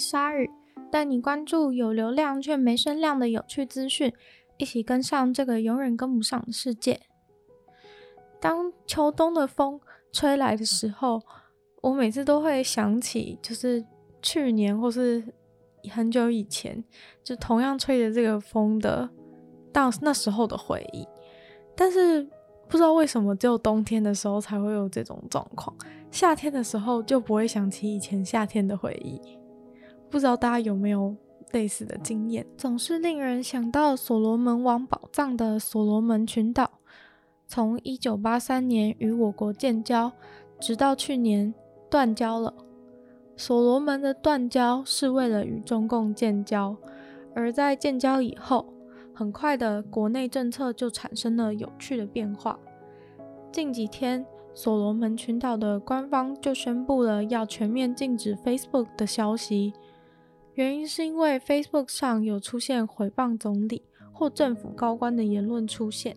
[0.00, 0.50] 鲨语，
[0.90, 4.12] 带你关注有流量却没声量的有趣资讯，
[4.56, 7.00] 一起跟上这个永远跟不上的世界。
[8.40, 9.78] 当秋冬的风
[10.10, 11.20] 吹来的时候，
[11.82, 13.84] 我每次都会想起，就是
[14.22, 15.22] 去年或是
[15.90, 16.82] 很久以前，
[17.22, 19.08] 就同样吹着这个风的，
[19.72, 21.06] 到那时候的回忆。
[21.76, 22.26] 但是
[22.68, 25.76] 不知道为什么，只有冬天的时候才会有这种状况，
[26.10, 29.20] 夏天的时候就不会想起以前夏天的回忆。
[30.10, 31.14] 不知道大家有没有
[31.52, 32.44] 类似的经验？
[32.56, 36.80] 总是令人想到所罗门王宝藏的所罗门群岛，
[37.46, 40.12] 从一九八三年与我国建交，
[40.58, 41.54] 直到去年
[41.88, 42.54] 断交了。
[43.36, 46.76] 所罗门的断交是为了与中共建交，
[47.34, 48.74] 而在建交以后。
[49.12, 52.58] 很快的，国内政策就产生了有趣的变化。
[53.52, 59.74] 近几天，所罗门群岛的官方就宣布了要全面禁止 Facebook 的消息，
[60.60, 66.14] 原因是因为 Facebook 上有出现诽谤总理或政府高官的言论出现。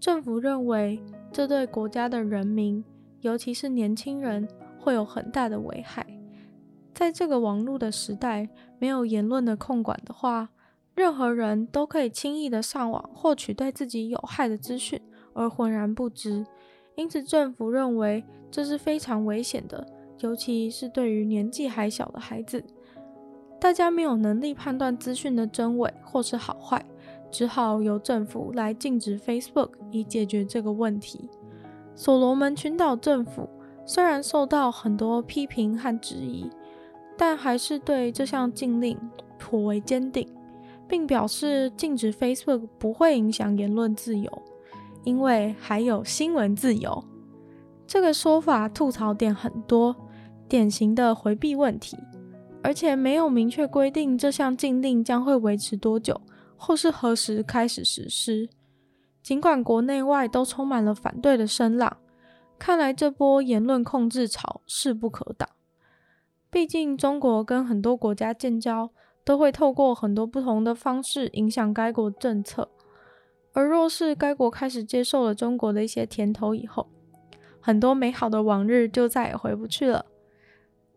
[0.00, 0.98] 政府认为
[1.30, 2.82] 这对国家的人民，
[3.20, 4.48] 尤其是年轻人，
[4.80, 6.06] 会有很大的危害。
[6.94, 10.48] 在这个网络的时代，没有言论的控管的话，
[10.94, 14.98] 任何人都可以轻易的上网获取对自己有害的资讯，
[15.34, 16.46] 而浑然不知。
[16.96, 19.86] 因此，政府认为这是非常危险的，
[20.20, 22.64] 尤其是对于年纪还小的孩子。
[23.60, 26.84] 大家没有能力判断资讯的真伪或是好坏，
[27.30, 31.28] 只好由政府来禁止 Facebook 以解决这个问题。
[31.94, 33.48] 所罗门群岛政府
[33.84, 36.50] 虽然受到很多批评和质疑，
[37.16, 38.98] 但还是对这项禁令
[39.38, 40.28] 颇为坚定。
[40.90, 44.42] 并表示禁止 Facebook 不会影响言论自由，
[45.04, 47.04] 因为还有新闻自由。
[47.86, 49.94] 这个说法吐槽点很多，
[50.48, 51.98] 典型的回避问题，
[52.62, 56.20] 而且没有明确规定这项禁令将会维持多久，
[56.56, 58.48] 或是何时开始实施。
[59.22, 61.96] 尽管国内外都充满了反对的声浪，
[62.58, 65.48] 看来这波言论控制潮势不可挡。
[66.50, 68.90] 毕竟中国跟很多国家建交。
[69.24, 72.70] 都会透过很多不同的方式影响该国政策，
[73.52, 76.88] 而若是该国开始接受了中国的一些甜头以后，
[77.60, 80.06] 很多美好的往日就再也回不去了。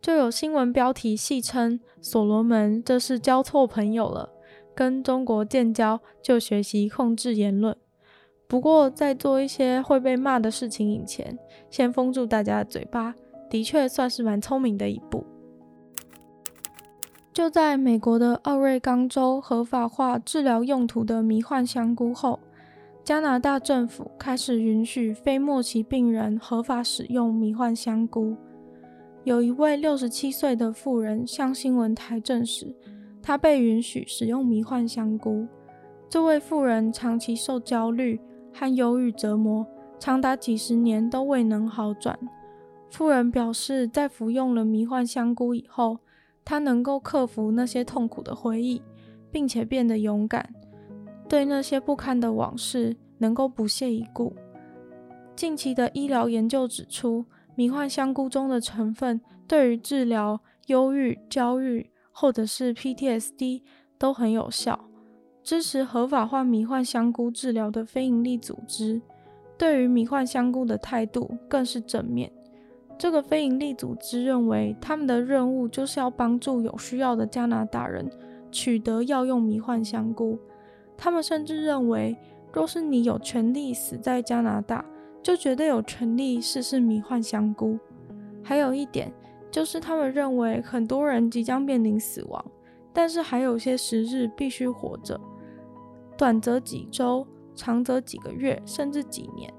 [0.00, 4.30] 就有新闻标题戏称所罗门这是交错朋友了，
[4.74, 7.76] 跟中国建交就学习控制言论。
[8.48, 11.38] 不过在做一些会被骂的事情以前，
[11.68, 13.14] 先封住大家的嘴巴，
[13.50, 15.24] 的确算是蛮聪明的一步。
[17.32, 22.40] 就在美国的奥瑞冈州合法化治疗用途的迷幻香菇后，
[23.04, 28.36] 加拿大政府开始允许非末期病人合法使用迷幻香菇。
[29.24, 32.74] 有一位六十七岁的妇人向新闻台证实，
[33.22, 35.46] 她被允许使用迷幻香菇。
[36.08, 38.18] 这位妇人长期受焦虑
[38.52, 39.66] 和忧郁折磨，
[39.98, 42.18] 长达几十年都未能好转。
[42.88, 45.98] 妇人表示，在服用了迷幻香菇以后，
[46.42, 48.80] 她能够克服那些痛苦的回忆，
[49.30, 50.52] 并且变得勇敢，
[51.28, 54.34] 对那些不堪的往事能够不屑一顾。
[55.36, 57.24] 近期的医疗研究指出，
[57.60, 63.60] 迷幻香菇中的成分对于治疗忧郁、焦虑或者是 PTSD
[63.98, 64.88] 都很有效。
[65.42, 69.02] 支持合法化迷幻香菇治疗的非营利组织，
[69.58, 72.32] 对于迷幻香菇的态度更是正面。
[72.96, 78.10] 这个非营利组织认为，他们的任务就是要帮助有需要的加拿大人
[78.50, 80.38] 取得药用迷幻香菇。
[80.96, 82.16] 他们甚至认为，
[82.54, 84.82] 若是你有权利死在加拿大，
[85.22, 87.78] 就绝对有权利试试迷幻香菇。
[88.42, 89.12] 还有一点，
[89.50, 92.44] 就是他们认为很多人即将面临死亡，
[92.92, 95.20] 但是还有些时日必须活着，
[96.16, 99.52] 短则几周，长则几个月，甚至几年。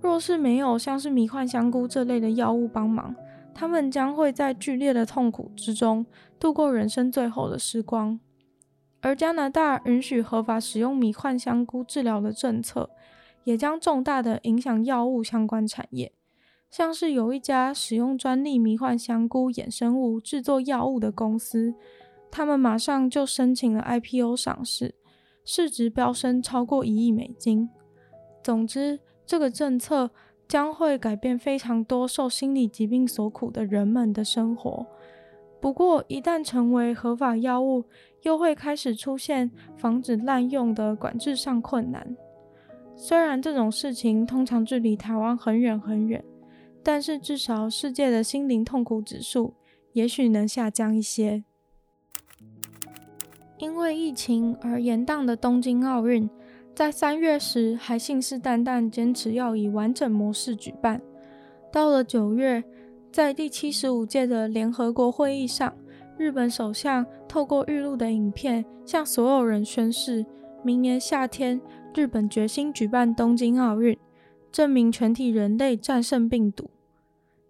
[0.00, 3.14] 若是没有像是迷幻香菇这类的药物帮忙，
[3.54, 6.04] 他们将会在剧烈的痛苦之中
[6.40, 8.18] 度过人生最后的时光。
[9.00, 12.90] 而加拿大允许合法使用迷幻香菇治疗的政策，
[13.44, 16.12] 也将重大的影响药物相关产业。
[16.70, 21.74] 像是有一家使用专利迷幻香菇衍生物制作药物的公司，
[22.30, 24.94] 他们马上就申请了 IPO 上市，
[25.44, 27.68] 市值飙升超过一亿美金。
[28.42, 30.10] 总之，这个政策
[30.48, 34.86] 将会改变非常多受心理疾病所苦的人们的生活。
[35.60, 37.84] 不过，一旦成为合法药物，
[38.22, 42.16] 又会开始出现防止滥用的管制上困难。
[43.04, 46.24] 虽然这种事情通常距离台湾很远很远，
[46.84, 49.54] 但是至少世界的心灵痛苦指数
[49.92, 51.42] 也许能下降一些。
[53.58, 56.30] 因为疫情而延宕的东京奥运，
[56.76, 61.02] 在三月时还信誓旦旦坚持要以完整模式举办。
[61.72, 62.62] 到了九月，
[63.10, 65.74] 在第七十五届的联合国会议上，
[66.16, 70.24] 日本首相透过预录的影片向所有人宣誓，
[70.64, 71.60] 明年夏天
[71.94, 73.98] 日本决心举办东京奥运，
[74.52, 76.70] 证明全体人类战胜病毒。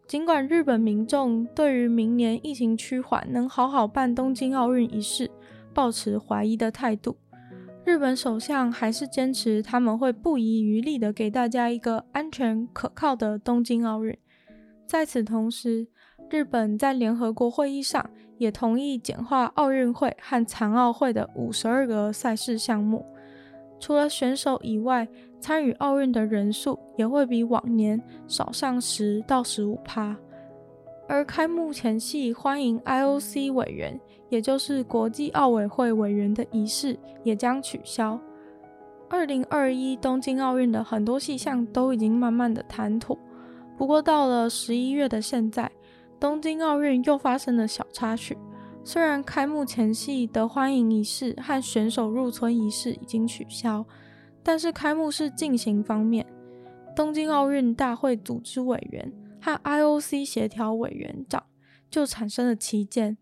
[0.06, 5.30] 尽管日本民众对于明年疫情趋缓能好好办东京奥运一事，
[5.74, 7.16] 抱持怀疑的态度，
[7.84, 14.16] 日本首相还是坚持他们会不遗余力的给大家一个安全可靠的东京奥运。
[14.86, 15.86] 在此同时，
[16.30, 18.10] 日本在联合国会议上
[18.42, 23.06] 也同意简化奥运会和残奥会的五十二个赛事项目，
[23.78, 25.06] 除了选手以外，
[25.38, 30.16] 参与奥运的人数也会比往年少上十到十五趴。
[31.08, 38.18] 而开幕前夕欢迎 IOC 委员，也就是国际奥委会委员的仪式也将取消。
[39.08, 43.16] 二零二一东京奥运的很多细项都已经慢慢的谈妥，
[43.78, 45.70] 不过到了十一月的现在，
[46.22, 48.38] 东京奥运又发生了小插曲。
[48.84, 53.84] 虽然开幕前夕的欢迎仪式和选手入村仪式已经取消，
[54.40, 56.24] 但是开幕式进行方面，
[56.94, 59.12] 东京奥运大会组织委员。
[59.40, 61.42] 和 IOC 协调委员长
[61.90, 63.18] 就产生了歧见。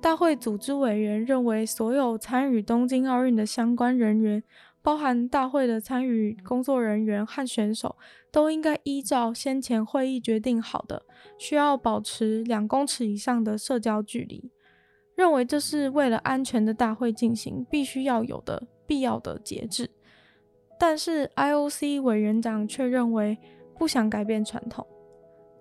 [0.00, 4.40] 大会组织委员认为，所有参与东京奥运的相关人员，
[4.88, 7.94] 包含大会的参与工作人员和选手，
[8.32, 11.02] 都应该依照先前会议决定好的，
[11.36, 14.50] 需要保持两公尺以上的社交距离。
[15.14, 19.90] 认为这是为了安全的大会进行必须要有的必要的节制。
[20.80, 23.36] 但是 IOC 委员长却认为，
[23.78, 24.86] 不想改变传统。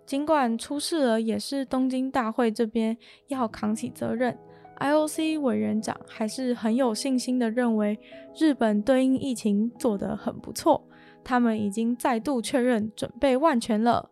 [0.05, 2.97] 尽管出事了，也是东京大会这边
[3.27, 4.39] 要扛起责任。
[4.79, 7.99] IOC 委员长还是很有信心的，认为
[8.37, 10.87] 日本对应疫情做得很不错，
[11.23, 14.09] 他们已经再度确认准备万全了。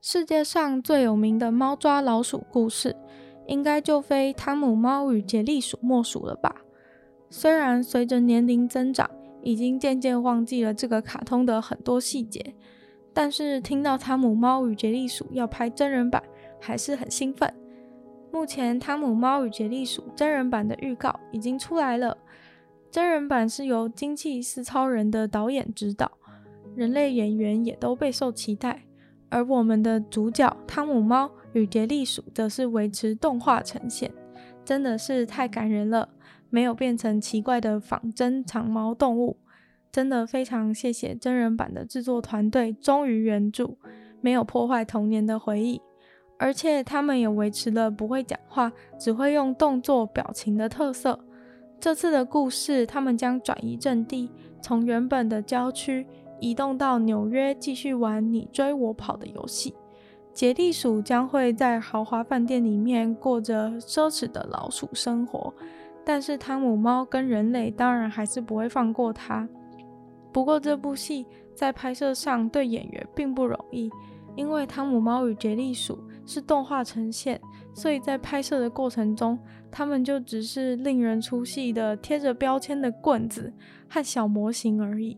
[0.00, 2.94] 世界上最有名的猫抓老鼠故事，
[3.46, 6.56] 应该就非《汤姆猫与杰利鼠》莫属了吧？
[7.30, 9.10] 虽然随着年龄增长，
[9.42, 12.54] 已经渐渐忘记了这个卡通的很多细节。
[13.14, 16.22] 但是听到《汤姆猫与杰利鼠》要拍真人版，
[16.60, 17.52] 还是很兴奋。
[18.34, 22.18] 目前《汤姆猫与杰利鼠》真人版的预告已经出来了，
[22.90, 26.10] 真人版是由《惊气四超人》的导演指导，
[26.74, 28.82] 人类演员也都备受期待。
[29.28, 34.10] 而我们的主角汤姆猫与杰利鼠则是维持动画呈现，
[34.64, 36.08] 真的是太感人了，
[36.50, 39.38] 没有变成奇怪的仿真长毛动物。
[39.92, 43.76] 真的非常谢谢真人版的制作团队忠于原著，
[44.20, 45.80] 没有破坏童年的回忆，
[46.38, 51.18] 而且他们也维持了不会讲话，只会用动作表情的特色。
[51.80, 54.30] 这次的故事，他们将转移阵地，
[54.62, 56.06] 从原本的郊区
[56.40, 59.74] 移动到纽约，继续玩你追我跑的游戏。
[60.32, 65.54] 杰利鼠将会在豪华饭店里面过着奢侈的老鼠生活，
[66.04, 69.48] 但是汤姆猫跟人类当然还是不会放过它。
[70.32, 73.88] 不过这部戏在拍摄上对演员并不容易，
[74.34, 75.94] 因为《汤姆猫与杰利鼠》
[76.26, 77.40] 是动画呈现，
[77.74, 79.38] 所以在拍摄的过程中，
[79.70, 83.52] 他们就只是令人出戏的贴着标签的棍子
[83.88, 85.16] 和小模型而已。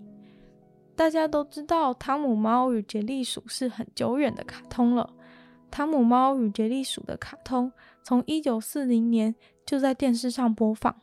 [0.95, 5.11] 大家都知道，《汤姆猫与杰利鼠》是很久远的卡通了，
[5.71, 7.71] 《汤姆猫与杰利鼠》的卡通
[8.03, 9.35] 从一九四零年
[9.67, 10.95] 就在电视上播放，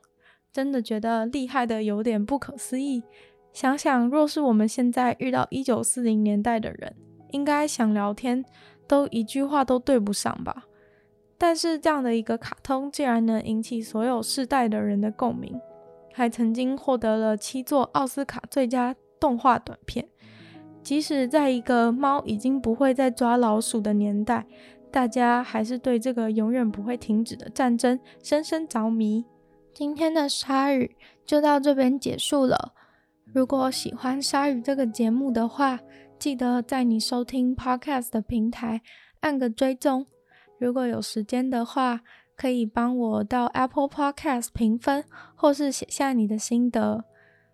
[0.51, 3.03] 真的觉得厉害的有点不可思议。
[3.53, 6.95] 想想，若是我们现在遇到一九四零年代的人，
[7.29, 8.43] 应该想聊天
[8.87, 10.65] 都一句话都对不上吧？
[11.37, 15.59] 但是这样的一个卡通，竟然能引起所有世代的人的共鸣，
[16.13, 20.07] 还曾经获得了七座奥斯卡最佳动画短片。
[20.81, 24.45] 即使在一个猫已经不会再抓老鼠的年代，
[24.91, 29.25] 大家还是对这个永远不会停止的战争深深着迷。
[29.73, 32.73] 今天的鲨鱼就到这边结束了。
[33.25, 35.79] 如果喜欢《鲨鱼》这个节目的话，
[36.23, 38.81] 记得在你收听 Podcast 的平台
[39.19, 40.05] 按个追踪。
[40.57, 41.99] 如果有时间的话，
[42.37, 45.03] 可以帮我到 Apple Podcast 评分，
[45.35, 47.03] 或是写下你的心得。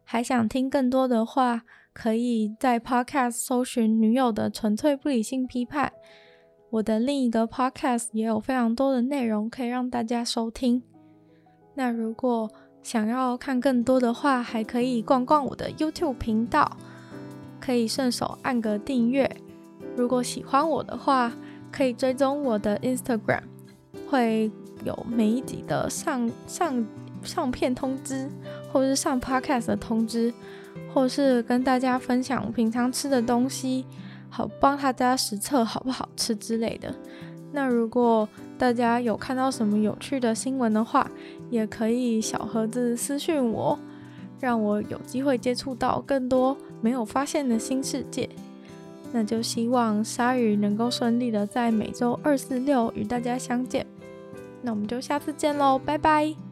[0.03, 5.91] 还想听更多的话，可以在 Podcast 搜寻“女友的纯粹不理性批判”。
[6.69, 10.83] 我的另一个 Podcast 也有非常多的内容可以让大家收听。
[11.73, 12.47] 那如果
[12.83, 16.77] 想要看更多的话，还可以逛逛我的 YouTube 频道，
[17.69, 19.29] 可以顺手按个订阅。
[19.95, 21.31] 如果喜欢我的话，
[21.71, 23.43] 可以追踪我的 Instagram，
[24.09, 24.49] 会
[24.83, 26.83] 有每一集的上上
[27.21, 28.27] 上片通知，
[28.73, 30.33] 或是上 podcast 的通知，
[30.91, 33.85] 或是跟大家分享平常吃的东西，
[34.31, 36.91] 好帮大家实测好不好吃之类的。
[37.51, 41.07] 那如果大家有看到什么有趣的新闻的话，
[41.51, 43.77] 也可以小盒子私讯我，
[44.39, 48.29] 让我有机会接触到更多没有发现的新世界。
[49.11, 53.85] 那就希望鲨鱼能够顺利的在每周二、四、六与大家相见。
[54.61, 56.48] 那我们就下次见喽，拜拜。